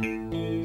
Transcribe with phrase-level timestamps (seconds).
[0.00, 0.59] Música